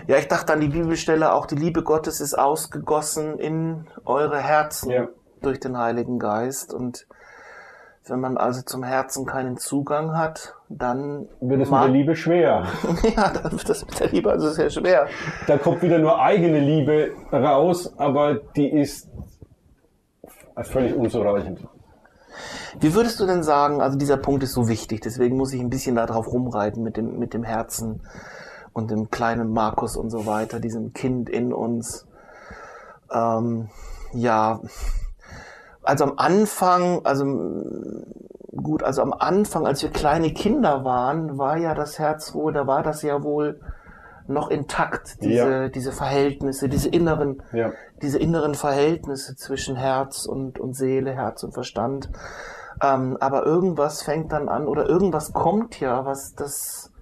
Ja, 0.07 0.17
ich 0.17 0.29
dachte 0.29 0.55
an 0.55 0.61
die 0.61 0.69
Bibelstelle, 0.69 1.35
auch 1.35 1.45
die 1.45 1.57
Liebe 1.57 1.83
Gottes 1.83 2.23
ist 2.23 2.33
ausgegossen 2.39 3.39
in 3.39 3.87
eure 4.07 4.39
Herzen 4.39 4.91
Ja. 4.91 5.09
durch 5.43 5.61
den 5.61 5.77
Heiligen 5.77 6.19
Geist. 6.19 6.73
Und 6.73 7.07
wenn 8.11 8.21
man 8.21 8.37
also 8.37 8.63
zum 8.63 8.83
Herzen 8.83 9.27
keinen 9.27 9.57
Zugang 9.57 10.17
hat, 10.17 10.55
dann 10.69 11.29
Wird 11.41 11.63
es 11.63 11.71
mit 11.71 11.81
der 11.81 11.89
Liebe 11.89 12.17
schwer. 12.17 12.67
ja, 13.17 13.31
dann 13.31 13.53
wird 13.53 13.69
das 13.69 13.85
mit 13.87 14.01
der 14.01 14.09
Liebe 14.09 14.31
also 14.31 14.51
sehr 14.51 14.71
schwer. 14.71 15.07
Da 15.47 15.59
kommt 15.59 15.83
wieder 15.83 15.99
nur 15.99 16.21
eigene 16.21 16.61
Liebe 16.61 17.13
raus, 17.33 17.93
aber 17.97 18.35
die 18.35 18.69
ist 18.69 19.09
völlig 20.63 20.95
unzureichend. 20.95 21.61
Wie 22.81 22.95
würdest 22.95 23.19
du 23.19 23.27
denn 23.27 23.43
sagen, 23.43 23.81
also 23.81 23.99
dieser 23.99 24.17
Punkt 24.17 24.43
ist 24.43 24.53
so 24.53 24.69
wichtig, 24.69 25.01
deswegen 25.01 25.37
muss 25.37 25.53
ich 25.53 25.61
ein 25.61 25.71
bisschen 25.71 25.97
darauf 25.97 26.31
rumreiten 26.33 26.83
mit 26.83 26.97
dem, 26.97 27.19
mit 27.19 27.35
dem 27.35 27.43
Herzen 27.43 28.03
und 28.73 28.91
dem 28.91 29.11
kleinen 29.11 29.53
Markus 29.53 29.97
und 29.97 30.11
so 30.11 30.27
weiter, 30.27 30.61
diesem 30.61 30.93
Kind 30.93 31.29
in 31.29 31.53
uns. 31.53 32.07
Ähm, 33.13 33.69
ja, 34.13 34.61
also 35.89 36.05
am 36.05 36.15
Anfang, 36.19 37.01
also 37.05 37.25
gut, 38.63 38.83
also 38.83 39.01
am 39.01 39.15
Anfang, 39.15 39.67
als 39.67 39.83
wir 39.83 39.89
kleine 39.89 40.33
Kinder 40.35 40.85
waren, 40.85 41.39
war 41.39 41.57
ja 41.57 41.75
das 41.75 41.99
Herz 41.99 42.35
wohl, 42.35 42.53
da 42.53 42.67
war 42.67 42.83
das 42.83 43.01
ja 43.01 43.23
wohl 43.23 43.61
noch 44.27 44.51
intakt, 44.51 45.23
diese, 45.23 45.33
Ja. 45.33 45.69
diese 45.71 45.91
Verhältnisse, 45.93 46.69
diese 46.69 46.91
inneren, 46.91 47.43
Ja. 47.53 47.73
diese 48.03 48.19
inneren 48.19 48.55
Verhältnisse 48.55 49.35
zwischen 49.37 49.77
Herz 49.77 50.27
und, 50.27 50.59
und 50.61 50.75
Seele, 50.75 51.13
Herz 51.13 51.43
und 51.43 51.55
Verstand. 51.55 52.11
Ähm, 52.83 53.17
aber 53.19 53.47
irgendwas 53.47 54.03
fängt 54.03 54.31
dann 54.33 54.51
an 54.51 54.67
oder 54.69 54.87
irgendwas 54.87 55.33
kommt 55.33 55.81
ja, 55.81 56.05
was 56.05 56.35
das 56.35 56.93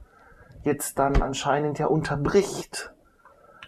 jetzt 0.62 0.96
dann 1.00 1.20
anscheinend 1.22 1.80
ja 1.80 1.86
unterbricht. 1.86 2.92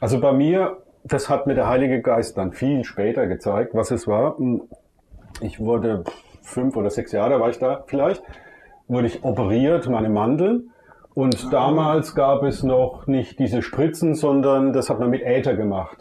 Also 0.01 0.21
bei 0.21 0.33
mir, 0.33 0.77
das 1.03 1.29
hat 1.29 1.49
mir 1.49 1.55
der 1.57 1.69
Heilige 1.69 2.01
Geist 2.03 2.39
dann 2.39 2.53
viel 2.53 2.85
später 2.85 3.27
gezeigt, 3.27 3.75
was 3.75 3.91
es 3.91 4.07
war. 4.07 4.37
Ich 5.41 5.61
wurde 5.61 6.05
fünf 6.43 6.77
oder 6.77 6.91
sechs 6.91 7.13
Jahre, 7.13 7.41
war 7.41 7.51
ich 7.51 7.59
da 7.59 7.85
vielleicht, 7.87 8.23
wurde 8.89 9.07
ich 9.07 9.23
operiert, 9.25 9.89
meine 9.89 10.09
Mandeln. 10.09 10.71
Und 11.15 11.53
damals 11.53 12.15
gab 12.15 12.43
es 12.43 12.63
noch 12.63 13.07
nicht 13.07 13.39
diese 13.39 13.63
Spritzen, 13.63 14.15
sondern 14.15 14.73
das 14.73 14.89
hat 14.89 15.01
man 15.01 15.11
mit 15.11 15.23
Äther 15.23 15.55
gemacht. 15.55 15.99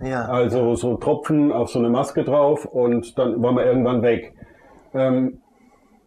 Ja. 0.00 0.26
Also 0.26 0.74
so 0.74 0.96
Tropfen 0.96 1.52
auf 1.52 1.70
so 1.70 1.78
eine 1.78 1.88
Maske 1.88 2.24
drauf 2.24 2.64
und 2.64 3.18
dann 3.18 3.42
war 3.42 3.52
man 3.52 3.64
irgendwann 3.64 4.02
weg. 4.02 4.34
Ähm, 4.92 5.40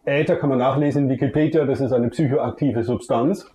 Äther 0.04 0.36
kann 0.36 0.48
man 0.48 0.58
nachlesen 0.58 1.04
in 1.04 1.10
Wikipedia, 1.10 1.64
das 1.64 1.80
ist 1.80 1.92
eine 1.92 2.08
psychoaktive 2.08 2.82
Substanz. 2.84 3.50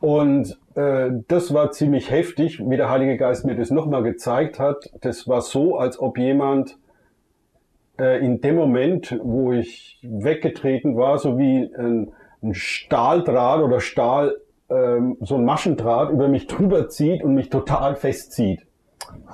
Und 0.00 0.58
äh, 0.74 1.10
das 1.26 1.52
war 1.52 1.72
ziemlich 1.72 2.10
heftig, 2.10 2.62
wie 2.64 2.76
der 2.76 2.88
Heilige 2.88 3.16
Geist 3.16 3.44
mir 3.44 3.56
das 3.56 3.70
nochmal 3.70 4.02
gezeigt 4.02 4.60
hat. 4.60 4.90
Das 5.00 5.26
war 5.26 5.40
so, 5.40 5.76
als 5.76 5.98
ob 5.98 6.18
jemand 6.18 6.76
äh, 7.98 8.24
in 8.24 8.40
dem 8.40 8.56
Moment, 8.56 9.18
wo 9.22 9.52
ich 9.52 9.98
weggetreten 10.02 10.96
war, 10.96 11.18
so 11.18 11.38
wie 11.38 11.70
ein, 11.76 12.12
ein 12.42 12.54
Stahldraht 12.54 13.62
oder 13.62 13.80
Stahl, 13.80 14.36
ähm, 14.70 15.16
so 15.20 15.36
ein 15.36 15.44
Maschendraht 15.44 16.10
über 16.10 16.28
mich 16.28 16.46
drüber 16.46 16.88
zieht 16.88 17.22
und 17.22 17.34
mich 17.34 17.50
total 17.50 17.96
festzieht. 17.96 18.66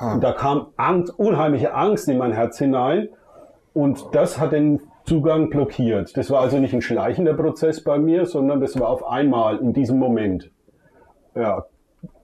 Und 0.01 0.23
da 0.23 0.33
kam 0.33 0.69
Angst, 0.77 1.19
unheimliche 1.19 1.75
Angst 1.75 2.09
in 2.09 2.19
mein 2.19 2.33
Herz 2.33 2.59
hinein 2.59 3.09
und 3.73 4.05
das 4.13 4.39
hat 4.39 4.53
den 4.53 4.81
Zugang 5.05 5.51
blockiert. 5.51 6.17
Das 6.17 6.31
war 6.31 6.41
also 6.41 6.59
nicht 6.59 6.75
ein 6.75 6.81
schleichender 6.81 7.35
Prozess 7.35 7.83
bei 7.83 7.99
mir, 7.99 8.25
sondern 8.25 8.61
das 8.61 8.79
war 8.79 8.89
auf 8.89 9.07
einmal 9.07 9.59
in 9.59 9.73
diesem 9.73 9.99
Moment. 9.99 10.51
Ja, 11.35 11.67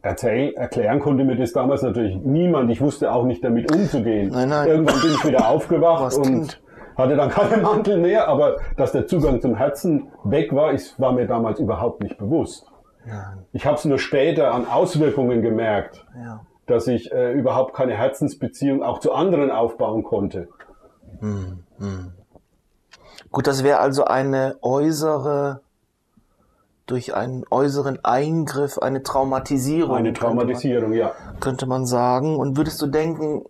erzählen, 0.03 0.55
erklären 0.55 1.01
konnte 1.01 1.25
mir 1.25 1.37
das 1.37 1.53
damals 1.53 1.83
natürlich 1.83 2.17
niemand. 2.17 2.71
Ich 2.71 2.81
wusste 2.81 3.13
auch 3.13 3.25
nicht 3.25 3.45
damit 3.45 3.73
umzugehen. 3.73 4.29
Nein, 4.31 4.49
nein. 4.49 4.69
Irgendwann 4.69 5.01
bin 5.01 5.11
ich 5.13 5.25
wieder 5.25 5.49
aufgewacht 5.49 6.05
Was 6.05 6.17
und 6.17 6.25
Kind. 6.25 6.63
hatte 6.97 7.17
dann 7.17 7.29
keine 7.31 7.63
Mantel 7.63 7.99
mehr, 7.99 8.29
aber 8.29 8.57
dass 8.77 8.93
der 8.93 9.07
Zugang 9.07 9.41
zum 9.41 9.55
Herzen 9.57 10.09
weg 10.25 10.55
war, 10.55 10.73
ist, 10.73 10.99
war 11.01 11.13
mir 11.13 11.27
damals 11.27 11.61
überhaupt 11.61 12.03
nicht 12.03 12.19
bewusst. 12.19 12.67
Ja, 13.07 13.35
Ich 13.53 13.65
habe 13.67 13.77
es 13.77 13.85
nur 13.85 13.99
später 13.99 14.53
an 14.53 14.67
Auswirkungen 14.67 15.41
gemerkt 15.43 16.05
ja. 16.15 16.41
dass 16.67 16.87
ich 16.87 17.11
äh, 17.13 17.33
überhaupt 17.33 17.75
keine 17.75 17.95
Herzensbeziehung 17.95 18.83
auch 18.83 19.01
zu 19.01 19.13
anderen 19.13 19.51
aufbauen 19.51 20.03
konnte. 20.05 20.49
Gut, 23.31 23.47
das 23.47 23.65
wäre 23.65 23.79
also 23.81 24.05
eine 24.05 24.57
äußere, 24.63 25.61
durch 26.91 27.15
einen 27.15 27.45
äußeren 27.51 27.99
Eingriff, 28.05 28.79
eine 28.79 29.03
Traumatisierung. 29.03 29.97
Eine 29.97 30.13
könnte 30.13 30.23
man- 30.27 30.37
Traumatisierung, 30.39 30.93
ja. 30.93 31.13
könnte 31.41 31.67
man 31.67 31.87
sagen. 31.87 32.37
Und 32.37 32.57
würdest 32.57 32.83
du 32.83 32.87
denken, 32.89 33.45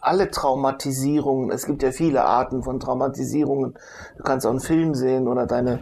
alle 0.00 0.30
Traumatisierungen, 0.30 1.50
es 1.52 1.64
gibt 1.66 1.82
ja 1.84 1.92
viele 1.92 2.24
Arten 2.24 2.64
von 2.64 2.80
Traumatisierungen. 2.80 3.74
Du 4.16 4.22
kannst 4.24 4.44
auch 4.46 4.50
einen 4.50 4.58
Film 4.60 4.94
sehen 4.94 5.28
oder 5.28 5.46
deine, 5.46 5.78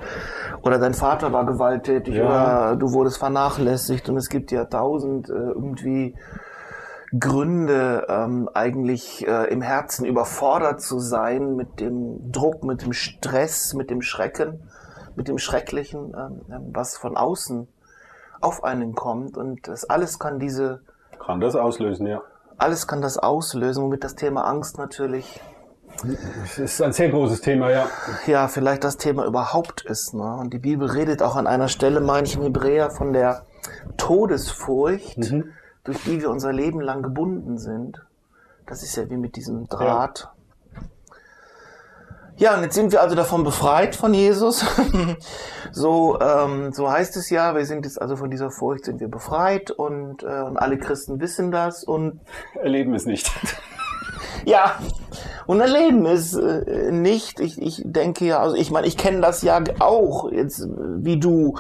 oder 0.63 0.79
dein 0.79 0.93
Vater 0.93 1.33
war 1.33 1.47
gewalttätig 1.47 2.17
Ja. 2.17 2.27
oder 2.27 2.77
du 2.77 2.93
wurdest 2.93 3.17
vernachlässigt 3.19 4.11
und 4.11 4.19
es 4.19 4.29
gibt 4.29 4.51
ja 4.53 4.67
tausend 4.67 5.31
äh, 5.31 5.33
irgendwie 5.33 6.17
Gründe, 7.19 8.07
ähm, 8.09 8.49
eigentlich 8.55 9.27
äh, 9.27 9.51
im 9.51 9.63
Herzen 9.63 10.05
überfordert 10.05 10.81
zu 10.81 11.01
sein 11.01 11.57
mit 11.57 11.81
dem 11.81 12.31
Druck, 12.31 12.63
mit 12.63 12.83
dem 12.83 12.93
Stress, 12.93 13.75
mit 13.75 13.91
dem 13.91 14.01
Schrecken, 14.03 14.61
mit 15.17 15.29
dem 15.29 15.39
Schrecklichen, 15.39 16.15
ähm, 16.17 16.71
was 16.73 16.97
von 16.97 17.17
außen 17.17 17.69
auf 18.41 18.65
einen 18.65 18.95
kommt. 18.95 19.37
Und 19.37 19.69
das 19.69 19.89
alles 19.89 20.19
kann 20.19 20.39
diese 20.39 20.81
Kann 21.19 21.41
das 21.41 21.55
auslösen, 21.57 22.07
ja. 22.07 22.23
alles 22.59 22.87
kann 22.87 23.03
das 23.03 23.19
auslösen, 23.19 23.85
womit 23.85 24.05
das 24.05 24.15
Thema 24.15 24.45
Angst 24.45 24.79
natürlich, 24.79 25.41
Es 26.45 26.59
ist 26.59 26.83
ein 26.83 26.93
sehr 26.93 27.11
großes 27.11 27.41
Thema, 27.41 27.71
ja. 27.71 27.87
ja, 28.27 28.49
vielleicht 28.49 28.85
das 28.85 28.97
Thema 28.97 29.27
überhaupt 29.27 29.83
ist. 29.83 30.15
Ne? 30.15 30.37
Und 30.37 30.55
die 30.55 30.59
Bibel 30.59 30.89
redet 30.91 31.23
auch 31.23 31.37
an 31.37 31.47
einer 31.47 31.69
Stelle, 31.69 32.01
meine 32.01 32.27
ich, 32.27 32.37
im 32.37 32.43
Hebräer 32.43 32.91
von 32.91 33.13
der 33.13 33.45
Todesfurcht, 33.97 35.19
durch 35.85 36.05
die 36.05 36.21
wir 36.21 36.31
unser 36.31 36.53
Leben 36.53 36.81
lang 36.81 37.03
gebunden 37.03 37.59
sind. 37.59 38.03
Das 38.67 38.83
ist 38.83 38.97
ja 38.97 39.11
wie 39.11 39.17
mit 39.17 39.37
diesem 39.37 39.69
Draht. 39.69 40.21
Ja, 40.21 40.33
und 42.57 42.63
jetzt 42.63 42.75
sind 42.75 42.91
wir 42.91 43.03
also 43.03 43.15
davon 43.15 43.45
befreit 43.45 43.95
von 43.95 44.15
Jesus. 44.15 44.65
so, 45.73 46.19
ähm, 46.21 46.73
so 46.73 46.91
heißt 46.91 47.15
es 47.19 47.29
ja, 47.29 47.55
wir 47.55 47.67
sind 47.67 47.85
jetzt 47.85 48.01
also 48.01 48.17
von 48.17 48.31
dieser 48.31 48.51
Furcht 48.51 48.87
sind 48.87 48.99
wir 48.99 49.09
befreit 49.09 49.71
und, 49.71 50.23
äh, 50.23 50.27
und 50.27 50.57
alle 50.57 50.79
Christen 50.79 51.21
wissen 51.21 51.51
das 51.51 51.85
und 51.85 52.21
Erleben 52.55 52.95
es 52.95 53.05
nicht. 53.05 53.31
Ja, 54.47 54.79
und 55.47 55.61
erleben 55.61 56.07
es 56.07 56.35
äh, 56.35 56.91
nicht. 56.91 57.41
Ich, 57.41 57.61
ich 57.61 57.83
denke 57.85 58.25
ja, 58.25 58.41
also 58.41 58.57
ich 58.57 58.71
meine, 58.71 58.87
ich 58.87 58.97
kenne 58.97 59.21
das 59.21 59.43
ja 59.43 59.63
auch 59.81 60.33
jetzt 60.33 60.61
äh, 60.61 60.67
wie 60.69 61.21
du. 61.21 61.59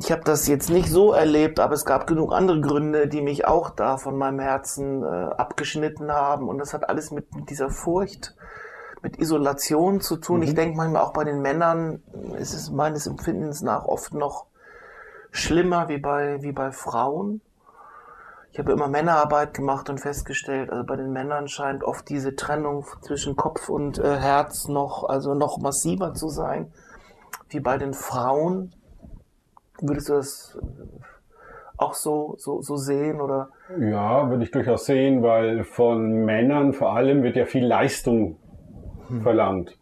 Ich 0.00 0.12
habe 0.12 0.20
das 0.24 0.46
jetzt 0.48 0.68
nicht 0.68 0.90
so 0.90 1.12
erlebt, 1.12 1.60
aber 1.60 1.72
es 1.72 1.86
gab 1.86 2.06
genug 2.06 2.34
andere 2.34 2.60
Gründe, 2.60 3.08
die 3.08 3.22
mich 3.22 3.46
auch 3.46 3.70
da 3.70 3.96
von 3.96 4.18
meinem 4.18 4.38
Herzen 4.38 5.02
äh, 5.02 5.06
abgeschnitten 5.06 6.12
haben. 6.12 6.50
Und 6.50 6.58
das 6.58 6.74
hat 6.74 6.90
alles 6.90 7.10
mit, 7.10 7.34
mit 7.34 7.48
dieser 7.48 7.70
Furcht, 7.70 8.34
mit 9.02 9.18
Isolation 9.18 10.00
zu 10.00 10.16
tun. 10.16 10.42
Ich 10.42 10.54
denke 10.54 10.76
manchmal 10.76 11.02
auch 11.02 11.12
bei 11.12 11.24
den 11.24 11.40
Männern 11.40 12.02
ist 12.38 12.54
es 12.54 12.70
meines 12.70 13.06
Empfindens 13.06 13.62
nach 13.62 13.84
oft 13.84 14.14
noch 14.14 14.46
schlimmer 15.30 15.88
wie 15.88 15.98
bei, 15.98 16.42
wie 16.42 16.52
bei 16.52 16.72
Frauen. 16.72 17.40
Ich 18.52 18.58
habe 18.58 18.72
immer 18.72 18.88
Männerarbeit 18.88 19.52
gemacht 19.52 19.90
und 19.90 20.00
festgestellt, 20.00 20.70
also 20.70 20.82
bei 20.84 20.96
den 20.96 21.12
Männern 21.12 21.46
scheint 21.46 21.84
oft 21.84 22.08
diese 22.08 22.36
Trennung 22.36 22.86
zwischen 23.02 23.36
Kopf 23.36 23.68
und 23.68 23.98
äh, 23.98 24.16
Herz 24.16 24.66
noch, 24.66 25.04
also 25.04 25.34
noch 25.34 25.58
massiver 25.58 26.14
zu 26.14 26.30
sein, 26.30 26.72
wie 27.50 27.60
bei 27.60 27.76
den 27.76 27.92
Frauen. 27.92 28.72
Würdest 29.78 30.08
du 30.08 30.14
das 30.14 30.58
auch 31.76 31.92
so, 31.92 32.36
so, 32.38 32.62
so 32.62 32.76
sehen 32.76 33.20
oder? 33.20 33.50
Ja, 33.78 34.30
würde 34.30 34.44
ich 34.44 34.50
durchaus 34.50 34.86
sehen, 34.86 35.22
weil 35.22 35.64
von 35.64 36.24
Männern 36.24 36.72
vor 36.72 36.96
allem 36.96 37.22
wird 37.22 37.36
ja 37.36 37.44
viel 37.44 37.66
Leistung 37.66 38.38
verlangt. 39.22 39.76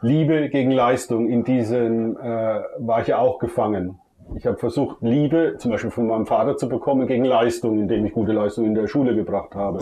Liebe 0.00 0.48
gegen 0.48 0.72
Leistung, 0.72 1.28
in 1.28 1.44
diesen 1.44 2.16
äh, 2.16 2.60
war 2.78 3.02
ich 3.02 3.08
ja 3.08 3.18
auch 3.18 3.38
gefangen. 3.38 3.98
Ich 4.36 4.46
habe 4.46 4.56
versucht, 4.56 4.98
Liebe 5.02 5.56
zum 5.58 5.70
Beispiel 5.70 5.90
von 5.90 6.06
meinem 6.06 6.26
Vater 6.26 6.56
zu 6.56 6.68
bekommen 6.68 7.06
gegen 7.06 7.24
Leistung, 7.24 7.78
indem 7.78 8.06
ich 8.06 8.12
gute 8.12 8.32
Leistung 8.32 8.64
in 8.64 8.74
der 8.74 8.86
Schule 8.86 9.14
gebracht 9.14 9.54
habe. 9.54 9.80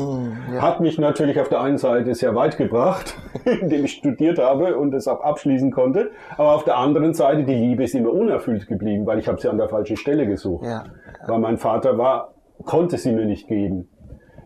ja. 0.52 0.60
Hat 0.60 0.80
mich 0.80 0.98
natürlich 0.98 1.40
auf 1.40 1.48
der 1.48 1.60
einen 1.60 1.78
Seite 1.78 2.14
sehr 2.14 2.34
weit 2.34 2.56
gebracht, 2.56 3.16
indem 3.44 3.84
ich 3.84 3.92
studiert 3.92 4.38
habe 4.38 4.76
und 4.76 4.92
es 4.94 5.06
auch 5.08 5.20
abschließen 5.20 5.70
konnte. 5.70 6.10
Aber 6.36 6.54
auf 6.54 6.64
der 6.64 6.78
anderen 6.78 7.14
Seite, 7.14 7.44
die 7.44 7.54
Liebe 7.54 7.84
ist 7.84 7.94
immer 7.94 8.12
unerfüllt 8.12 8.66
geblieben, 8.66 9.06
weil 9.06 9.18
ich 9.18 9.28
habe 9.28 9.40
sie 9.40 9.48
an 9.48 9.58
der 9.58 9.68
falschen 9.68 9.96
Stelle 9.96 10.26
gesucht. 10.26 10.66
Ja. 10.66 10.84
Weil 11.26 11.38
mein 11.38 11.58
Vater 11.58 11.96
war, 11.96 12.34
konnte 12.64 12.98
sie 12.98 13.12
mir 13.12 13.26
nicht 13.26 13.46
geben. 13.46 13.88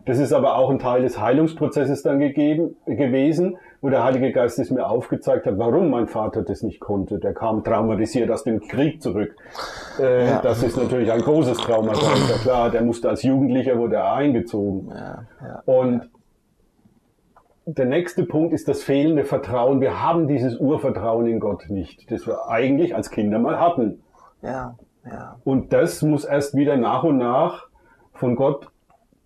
Das 0.05 0.19
ist 0.19 0.33
aber 0.33 0.57
auch 0.57 0.69
ein 0.69 0.77
Teil 0.77 1.01
des 1.01 1.19
Heilungsprozesses 1.19 2.03
dann 2.03 2.19
gegeben, 2.19 2.75
gewesen, 2.85 3.57
wo 3.85 3.89
der 3.91 4.03
Heilige 4.03 4.31
Geist 4.31 4.57
es 4.57 4.71
mir 4.71 4.87
aufgezeigt 4.89 5.45
hat, 5.45 5.59
warum 5.59 5.91
mein 5.91 6.07
Vater 6.07 6.41
das 6.41 6.63
nicht 6.63 6.79
konnte. 6.79 7.19
Der 7.19 7.35
kam 7.35 7.63
traumatisiert 7.63 8.31
aus 8.31 8.43
dem 8.43 8.59
Krieg 8.59 8.99
zurück. 8.99 9.35
Äh, 9.99 10.25
ja. 10.25 10.41
Das 10.41 10.63
ist 10.63 10.75
natürlich 10.75 11.11
ein 11.11 11.21
großes 11.21 11.59
Trauma, 11.59 11.91
ist 11.91 12.41
klar. 12.41 12.71
Der 12.71 12.81
musste 12.81 13.09
als 13.09 13.21
Jugendlicher, 13.21 13.77
wurde 13.77 13.97
er 13.97 14.11
eingezogen. 14.11 14.89
Ja, 14.89 15.25
ja, 15.39 15.61
Und 15.67 16.09
der 17.67 17.85
nächste 17.85 18.23
Punkt 18.23 18.53
ist 18.55 18.67
das 18.67 18.81
fehlende 18.81 19.23
Vertrauen. 19.23 19.81
Wir 19.81 20.01
haben 20.01 20.27
dieses 20.27 20.57
Urvertrauen 20.57 21.27
in 21.27 21.39
Gott 21.39 21.69
nicht, 21.69 22.09
das 22.09 22.25
wir 22.25 22.49
eigentlich 22.49 22.95
als 22.95 23.11
Kinder 23.11 23.37
mal 23.37 23.59
hatten. 23.59 24.01
Ja, 24.41 24.73
ja. 25.05 25.35
Und 25.43 25.73
das 25.73 26.01
muss 26.01 26.25
erst 26.25 26.55
wieder 26.55 26.75
nach 26.75 27.03
und 27.03 27.19
nach 27.19 27.67
von 28.13 28.35
Gott 28.35 28.67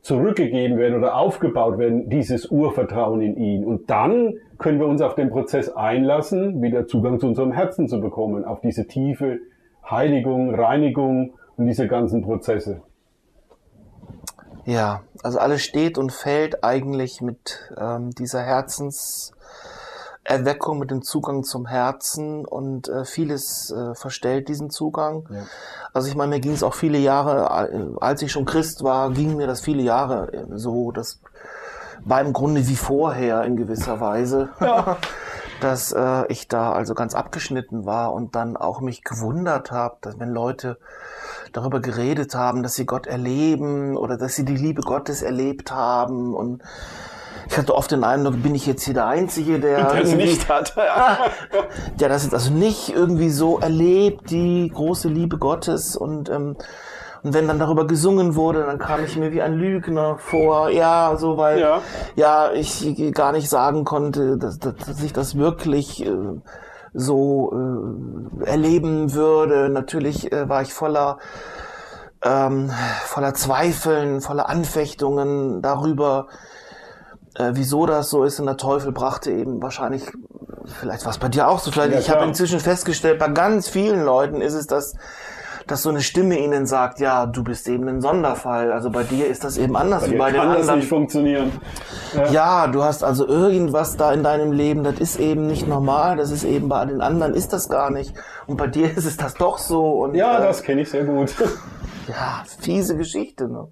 zurückgegeben 0.02 0.78
werden 0.78 0.98
oder 0.98 1.16
aufgebaut 1.16 1.78
werden, 1.78 2.10
dieses 2.10 2.50
Urvertrauen 2.50 3.22
in 3.22 3.36
ihn. 3.36 3.66
Und 3.66 3.90
dann 3.90 4.36
können 4.58 4.80
wir 4.80 4.88
uns 4.88 5.02
auf 5.02 5.16
den 5.16 5.30
Prozess 5.30 5.70
einlassen, 5.70 6.62
wieder 6.62 6.88
Zugang 6.88 7.20
zu 7.20 7.28
unserem 7.28 7.52
Herzen 7.52 7.88
zu 7.88 8.00
bekommen, 8.00 8.46
auf 8.46 8.62
diese 8.62 8.88
tiefe 8.88 9.40
Heiligung, 9.90 10.54
Reinigung 10.54 11.34
und 11.58 11.66
diese 11.66 11.88
ganzen 11.88 12.22
Prozesse. 12.22 12.82
Ja, 14.66 15.02
also 15.24 15.40
alles 15.40 15.64
steht 15.64 15.98
und 15.98 16.12
fällt 16.12 16.64
eigentlich 16.64 17.22
mit 17.22 17.74
ähm, 17.78 18.12
dieser 18.12 18.44
Herzens 18.44 19.34
Erweckung, 20.30 20.80
mit 20.80 20.92
dem 20.92 21.02
Zugang 21.02 21.44
zum 21.44 21.66
Herzen 21.66 22.46
und 22.46 22.88
äh, 22.88 23.04
vieles 23.04 23.72
äh, 23.72 23.96
verstellt 23.96 24.48
diesen 24.48 24.70
Zugang. 24.70 25.28
Ja. 25.32 25.44
Also 25.92 26.08
ich 26.08 26.16
meine, 26.16 26.36
mir 26.36 26.40
ging 26.40 26.54
es 26.54 26.64
auch 26.64 26.76
viele 26.76 27.00
Jahre, 27.00 27.70
äh, 27.72 27.98
als 28.00 28.22
ich 28.22 28.32
schon 28.32 28.46
Christ 28.46 28.84
war, 28.84 29.12
ging 29.12 29.38
mir 29.38 29.48
das 29.48 29.62
viele 29.62 29.82
Jahre 29.82 30.32
äh, 30.32 30.46
so, 30.52 30.92
das 30.92 31.20
war 32.06 32.22
im 32.22 32.32
Grunde 32.32 32.68
wie 32.68 32.76
vorher 32.76 33.44
in 33.44 33.58
gewisser 33.58 34.00
Weise. 34.00 34.50
Ja. 34.60 34.98
dass 35.60 35.92
äh, 35.92 36.26
ich 36.28 36.48
da 36.48 36.72
also 36.72 36.94
ganz 36.94 37.16
abgeschnitten 37.16 37.86
war 37.86 38.14
und 38.14 38.36
dann 38.36 38.56
auch 38.56 38.80
mich 38.80 39.04
gewundert 39.04 39.72
habe, 39.72 39.98
dass 40.02 40.18
wenn 40.20 40.30
Leute 40.30 40.78
darüber 41.52 41.80
geredet 41.82 42.36
haben, 42.36 42.64
dass 42.64 42.76
sie 42.76 42.86
Gott 42.86 43.08
erleben 43.08 43.98
oder 43.98 44.18
dass 44.18 44.36
sie 44.36 44.46
die 44.46 44.56
Liebe 44.56 44.82
Gottes 44.82 45.22
erlebt 45.22 45.72
haben 45.72 46.34
und 46.34 46.64
ich 47.48 47.58
hatte 47.58 47.76
oft 47.76 47.92
den 47.92 48.04
Eindruck, 48.04 48.42
bin 48.42 48.56
ich 48.56 48.66
jetzt 48.66 48.84
hier 48.84 48.94
der 48.94 49.08
Einzige, 49.08 49.60
der, 49.60 49.94
es 50.02 50.14
nicht 50.14 50.48
hat. 50.50 50.76
der 52.00 52.10
das 52.10 52.24
jetzt 52.24 52.34
also 52.34 52.52
nicht 52.52 52.90
irgendwie 52.90 53.30
so 53.30 53.60
erlebt, 53.60 54.30
die 54.30 54.72
große 54.74 55.08
Liebe 55.08 55.38
Gottes 55.38 55.96
und 55.96 56.30
ähm, 56.30 56.56
und 57.22 57.34
wenn 57.34 57.50
dann 57.50 57.60
darüber 57.60 57.86
gesungen 57.86 58.36
wurde, 58.36 58.64
dann 58.64 58.80
kam 58.80 59.04
ich 59.04 59.18
mir 59.18 59.34
wie 59.34 59.42
ein 59.42 59.54
Lügner 59.54 60.18
vor. 60.20 60.70
Ja, 60.70 61.18
so 61.18 61.36
weil 61.36 61.60
ja, 61.60 61.82
ja 62.16 62.54
ich 62.54 62.96
gar 63.14 63.34
nicht 63.34 63.50
sagen 63.50 63.84
konnte, 63.84 64.38
dass, 64.38 64.58
dass 64.58 65.04
ich 65.04 65.12
das 65.12 65.38
wirklich 65.38 66.06
äh, 66.06 66.16
so 66.94 67.52
äh, 67.52 68.46
erleben 68.46 69.14
würde. 69.14 69.68
Natürlich 69.68 70.32
äh, 70.32 70.48
war 70.48 70.62
ich 70.62 70.74
voller 70.74 71.18
ähm, 72.22 72.72
voller 73.06 73.34
Zweifeln, 73.34 74.22
voller 74.22 74.50
Anfechtungen 74.50 75.62
darüber, 75.62 76.28
äh, 77.40 77.52
wieso 77.54 77.86
das 77.86 78.10
so 78.10 78.24
ist. 78.24 78.40
Und 78.40 78.46
der 78.46 78.58
Teufel 78.58 78.92
brachte 78.92 79.32
eben 79.32 79.62
wahrscheinlich, 79.62 80.04
vielleicht 80.80 81.06
war 81.06 81.12
es 81.12 81.18
bei 81.18 81.30
dir 81.30 81.48
auch 81.48 81.60
so, 81.60 81.72
vielleicht, 81.72 81.94
ja, 81.94 82.00
ich 82.00 82.10
habe 82.10 82.26
inzwischen 82.26 82.60
festgestellt, 82.60 83.18
bei 83.18 83.30
ganz 83.30 83.70
vielen 83.70 84.04
Leuten 84.04 84.42
ist 84.42 84.54
es 84.54 84.68
das, 84.68 84.96
dass 85.66 85.84
so 85.84 85.90
eine 85.90 86.02
Stimme 86.02 86.40
ihnen 86.40 86.66
sagt, 86.66 87.00
ja, 87.00 87.28
du 87.28 87.44
bist 87.44 87.70
eben 87.70 87.88
ein 87.88 88.02
Sonderfall. 88.02 88.72
Also 88.72 88.90
bei 88.90 89.04
dir 89.04 89.28
ist 89.28 89.44
das 89.44 89.58
eben 89.58 89.76
anders 89.76 90.06
bei 90.06 90.12
wie 90.12 90.18
bei 90.18 90.32
den 90.32 90.42
anderen. 90.42 90.66
Das 90.66 90.76
nicht 90.76 90.90
funktionieren. 90.90 91.52
Ja. 92.16 92.32
ja, 92.32 92.68
du 92.68 92.84
hast 92.84 93.04
also 93.04 93.28
irgendwas 93.28 93.96
da 93.96 94.12
in 94.12 94.24
deinem 94.24 94.52
Leben, 94.52 94.84
das 94.84 95.00
ist 95.00 95.20
eben 95.20 95.46
nicht 95.46 95.68
normal, 95.68 96.18
das 96.18 96.32
ist 96.32 96.44
eben 96.44 96.70
bei 96.70 96.84
den 96.86 97.02
anderen 97.02 97.36
ist 97.36 97.54
das 97.54 97.70
gar 97.70 97.92
nicht. 97.92 98.16
Und 98.48 98.58
bei 98.58 98.68
dir 98.68 98.92
ist 98.98 99.06
es 99.06 99.16
das 99.16 99.36
doch 99.36 99.60
so. 99.60 100.04
Und, 100.04 100.16
ja, 100.16 100.40
äh, 100.40 100.42
das 100.42 100.64
kenne 100.64 100.82
ich 100.82 100.90
sehr 100.90 101.06
gut. 101.06 101.36
ja, 102.08 102.44
fiese 102.60 102.98
Geschichte, 102.98 103.48
ne? 103.48 103.68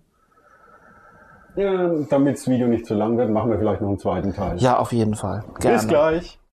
Ja, 1.57 1.89
damit 2.09 2.35
das 2.35 2.47
Video 2.47 2.67
nicht 2.67 2.85
zu 2.85 2.93
lang 2.93 3.17
wird, 3.17 3.31
machen 3.31 3.49
wir 3.49 3.57
vielleicht 3.57 3.81
noch 3.81 3.89
einen 3.89 3.97
zweiten 3.97 4.33
Teil. 4.33 4.57
Ja, 4.57 4.77
auf 4.77 4.93
jeden 4.93 5.15
Fall. 5.15 5.43
Gerne. 5.59 5.77
Bis 5.77 5.87
gleich. 5.87 6.39